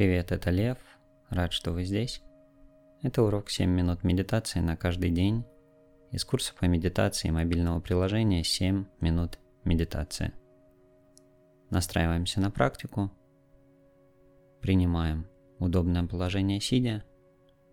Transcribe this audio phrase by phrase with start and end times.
[0.00, 0.78] Привет, это Лев.
[1.28, 2.22] Рад, что вы здесь.
[3.02, 5.44] Это урок 7 минут медитации на каждый день
[6.10, 10.32] из курса по медитации мобильного приложения 7 минут медитации.
[11.68, 13.12] Настраиваемся на практику.
[14.62, 15.26] Принимаем
[15.58, 17.04] удобное положение сидя.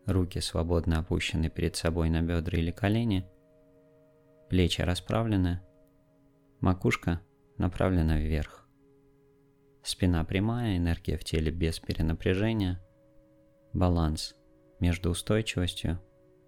[0.06, 3.26] Руки свободно опущены перед собой на бедра или колени.
[4.50, 5.62] Плечи расправлены.
[6.60, 7.22] Макушка
[7.58, 8.67] направлена вверх.
[9.88, 12.84] Спина прямая, энергия в теле без перенапряжения.
[13.72, 14.36] Баланс
[14.82, 16.02] между устойчивостью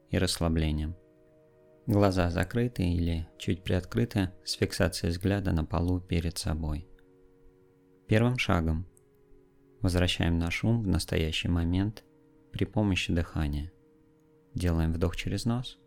[0.10, 0.98] и расслаблением.
[1.88, 6.90] Глаза закрыты или чуть приоткрыты с фиксацией взгляда на полу перед собой.
[8.10, 8.86] Первым шагом
[9.80, 12.04] возвращаем наш ум в настоящий момент
[12.52, 13.72] при помощи дыхания.
[14.54, 15.80] Делаем вдох через нос,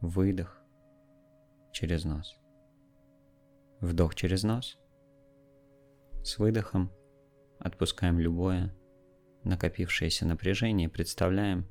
[0.00, 0.58] выдох
[1.74, 2.34] через нос,
[3.82, 4.78] вдох через нос–
[6.24, 6.90] с выдохом
[7.58, 8.74] отпускаем любое
[9.44, 11.68] накопившееся напряжение и представляем,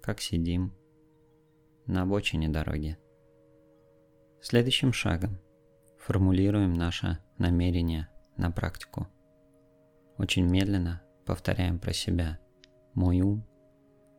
[0.00, 0.72] как сидим
[1.86, 2.96] на обочине дороги.
[4.40, 5.38] Следующим шагом
[5.98, 9.08] формулируем наше намерение на практику.
[10.18, 12.38] Очень медленно повторяем про себя.
[12.94, 13.44] Мой ум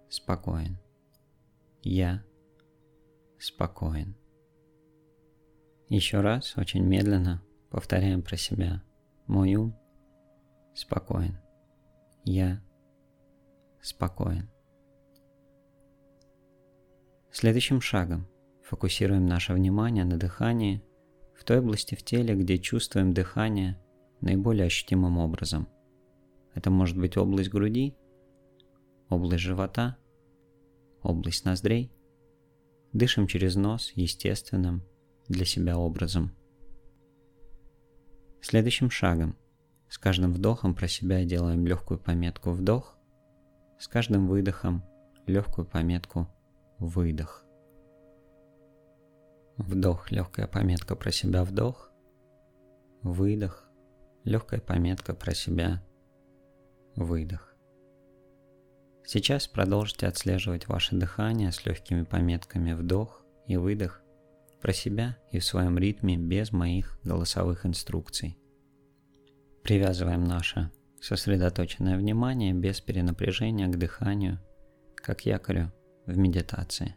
[0.09, 0.77] спокоен.
[1.81, 2.23] Я
[3.39, 4.17] спокоен.
[5.87, 8.83] Еще раз очень медленно повторяем про себя.
[9.27, 9.77] Мой ум
[10.77, 11.39] спокоен.
[12.23, 12.61] Я
[13.81, 14.49] спокоен.
[17.31, 18.27] Следующим шагом
[18.63, 20.83] фокусируем наше внимание на дыхании
[21.35, 23.81] в той области в теле, где чувствуем дыхание
[24.21, 25.67] наиболее ощутимым образом.
[26.53, 27.95] Это может быть область груди,
[29.09, 29.97] область живота,
[31.01, 31.91] область ноздрей.
[32.93, 34.83] Дышим через нос естественным
[35.27, 36.35] для себя образом–
[38.41, 39.35] Следующим шагом.
[39.89, 42.97] С каждым вдохом про себя делаем легкую пометку «вдох»,
[43.79, 44.83] с каждым выдохом
[45.25, 46.27] легкую пометку
[46.77, 47.45] «выдох».
[49.57, 51.91] Вдох, легкая пометка про себя «вдох»,
[53.01, 53.67] выдох,
[54.23, 55.83] легкая пометка про себя
[56.95, 57.55] «выдох».
[59.05, 64.03] Сейчас продолжите отслеживать ваше дыхание с легкими пометками «вдох» и «выдох»,
[64.61, 68.37] про себя и в своем ритме без моих голосовых инструкций.
[69.67, 74.39] Привязываем наше сосредоточенное внимание без перенапряжения к дыханию,
[74.95, 75.73] как якорю
[76.05, 76.95] в медитации.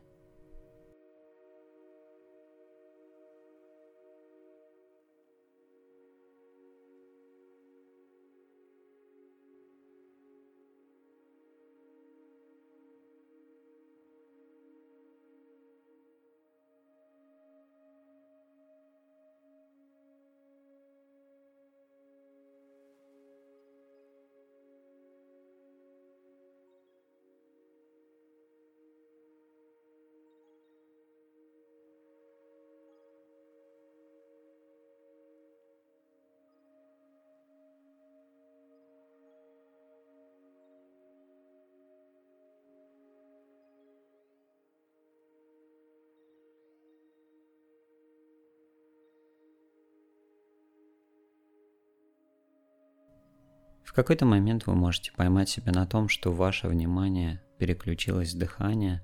[53.91, 59.03] В какой-то момент вы можете поймать себя на том, что ваше внимание переключилось с дыхания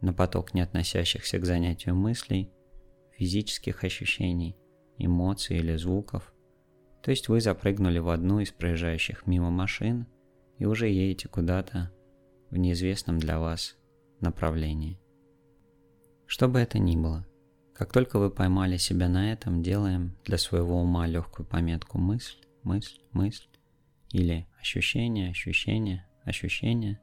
[0.00, 2.50] на поток не относящихся к занятию мыслей,
[3.16, 4.56] физических ощущений,
[4.98, 6.34] эмоций или звуков.
[7.00, 10.08] То есть вы запрыгнули в одну из проезжающих мимо машин
[10.58, 11.92] и уже едете куда-то
[12.50, 13.76] в неизвестном для вас
[14.18, 14.98] направлении.
[16.26, 17.24] Что бы это ни было,
[17.72, 22.98] как только вы поймали себя на этом, делаем для своего ума легкую пометку мысль, мысль,
[23.12, 23.46] мысль,
[24.14, 27.00] или ощущение, ощущение, ощущение,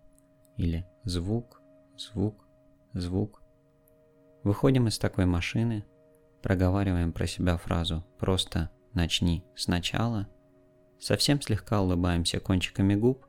[0.56, 1.62] или звук,
[1.98, 2.48] звук,
[2.94, 3.44] звук.
[4.44, 5.84] Выходим из такой машины,
[6.42, 10.30] проговариваем про себя фразу «просто начни сначала»,
[11.00, 13.26] совсем слегка улыбаемся кончиками губ,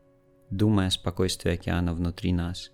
[0.48, 2.70] думая о спокойствии океана внутри нас,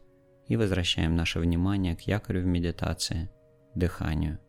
[0.47, 3.31] и возвращаем наше внимание к якорю в медитации,
[3.75, 4.41] дыханию–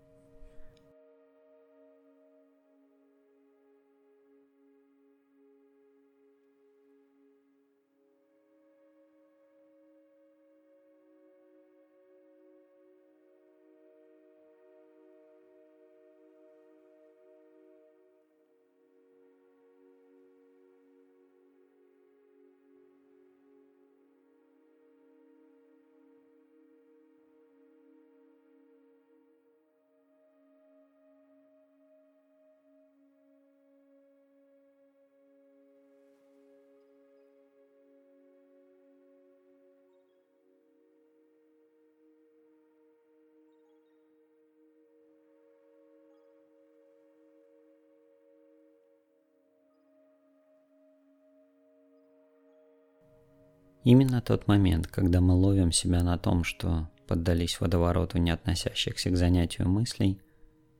[53.84, 59.18] Именно тот момент, когда мы ловим себя на том, что поддались водовороту не относящихся к
[59.18, 60.22] занятию мыслей,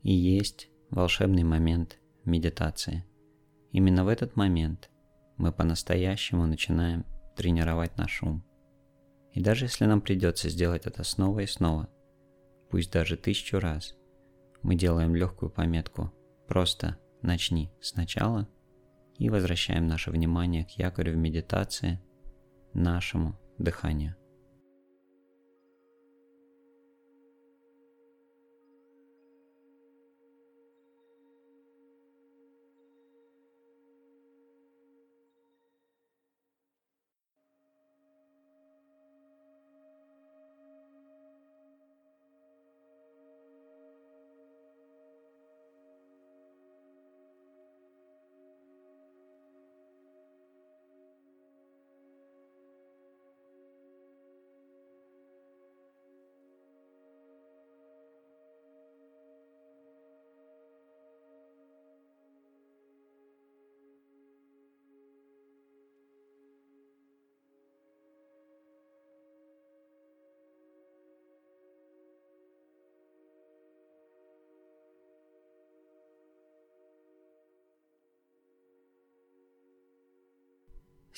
[0.04, 3.06] и есть волшебный момент медитации.
[3.72, 4.90] Именно в этот момент
[5.38, 7.06] мы по-настоящему начинаем
[7.36, 8.44] тренировать наш ум.
[9.32, 11.88] И даже если нам придется сделать это снова и снова,
[12.70, 13.96] пусть даже тысячу раз,
[14.62, 16.12] мы делаем легкую пометку
[16.48, 18.48] «просто начни сначала»
[19.18, 22.02] и возвращаем наше внимание к якорю в медитации,
[22.74, 24.16] нашему дыханию.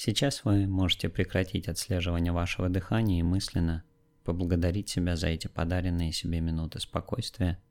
[0.03, 3.83] Сейчас вы можете прекратить отслеживание вашего дыхания и мысленно
[4.23, 7.61] поблагодарить себя за эти подаренные себе минуты спокойствия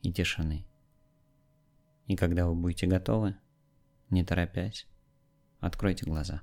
[0.00, 0.66] и тишины.
[2.08, 3.36] И когда вы будете готовы,
[4.10, 4.88] не торопясь,
[5.60, 6.42] откройте глаза.